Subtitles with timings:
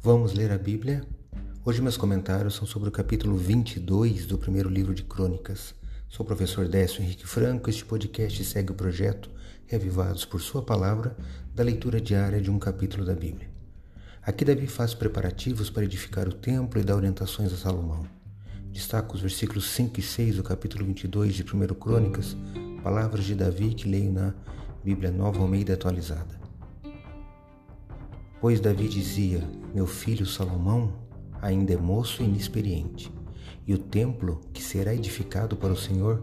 [0.00, 1.04] Vamos ler a Bíblia?
[1.64, 5.74] Hoje meus comentários são sobre o capítulo 22 do primeiro livro de Crônicas.
[6.08, 7.68] Sou o professor Décio Henrique Franco.
[7.68, 9.28] Este podcast segue o projeto
[9.66, 11.16] Revivados por Sua Palavra
[11.52, 13.50] da leitura diária de um capítulo da Bíblia.
[14.22, 18.06] Aqui Davi faz preparativos para edificar o templo e dá orientações a Salomão.
[18.70, 22.36] Destaco os versículos 5 e 6 do capítulo 22 de 1 Crônicas,
[22.84, 24.32] palavras de Davi que leio na
[24.84, 26.37] Bíblia Nova Almeida Atualizada.
[28.40, 29.42] Pois Davi dizia:
[29.74, 30.92] Meu filho Salomão
[31.42, 33.12] ainda é moço e inexperiente,
[33.66, 36.22] e o templo que será edificado para o Senhor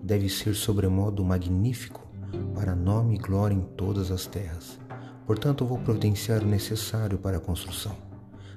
[0.00, 2.06] deve ser sobremodo magnífico
[2.54, 4.78] para nome e glória em todas as terras.
[5.26, 7.96] Portanto, vou providenciar o necessário para a construção.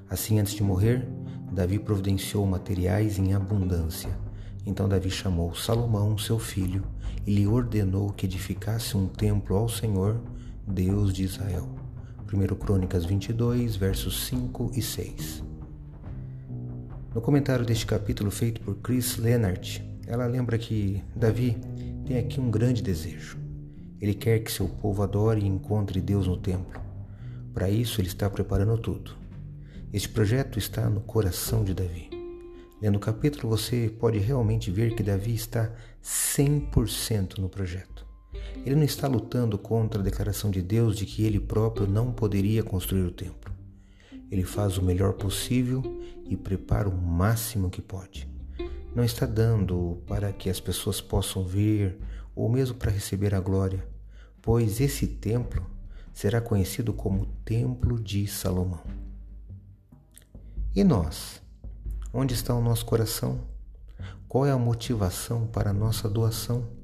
[0.07, 1.07] Assim, antes de morrer,
[1.51, 4.15] Davi providenciou materiais em abundância.
[4.65, 6.83] Então Davi chamou Salomão, seu filho,
[7.25, 10.21] e lhe ordenou que edificasse um templo ao Senhor,
[10.67, 11.78] Deus de Israel.
[12.31, 15.43] 1 Crônicas 22, versos 5 e 6.
[17.15, 21.57] No comentário deste capítulo feito por Chris Leonard, ela lembra que Davi
[22.05, 23.39] tem aqui um grande desejo.
[23.99, 26.79] Ele quer que seu povo adore e encontre Deus no templo.
[27.51, 29.17] Para isso, ele está preparando tudo.
[29.91, 32.11] Este projeto está no coração de Davi.
[32.79, 35.71] Lendo o capítulo, você pode realmente ver que Davi está
[36.03, 38.08] 100% no projeto.
[38.65, 42.63] Ele não está lutando contra a declaração de Deus de que ele próprio não poderia
[42.63, 43.53] construir o templo.
[44.31, 45.81] Ele faz o melhor possível
[46.25, 48.27] e prepara o máximo que pode.
[48.93, 51.99] Não está dando para que as pessoas possam ver
[52.35, 53.85] ou mesmo para receber a glória,
[54.41, 55.65] pois esse templo
[56.13, 58.83] será conhecido como Templo de Salomão.
[60.75, 61.41] E nós?
[62.13, 63.41] Onde está o nosso coração?
[64.27, 66.78] Qual é a motivação para a nossa doação?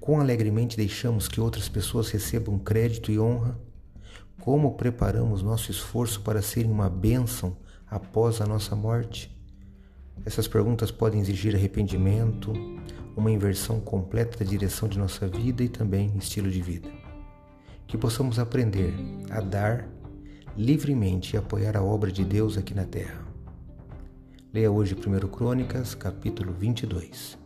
[0.00, 3.58] Quão alegremente deixamos que outras pessoas recebam crédito e honra?
[4.40, 7.56] Como preparamos nosso esforço para serem uma bênção
[7.90, 9.36] após a nossa morte?
[10.24, 12.52] Essas perguntas podem exigir arrependimento,
[13.16, 16.88] uma inversão completa da direção de nossa vida e também estilo de vida.
[17.86, 18.94] Que possamos aprender
[19.30, 19.88] a dar
[20.56, 23.26] livremente e apoiar a obra de Deus aqui na terra.
[24.52, 27.45] Leia hoje 1 Crônicas, capítulo 22.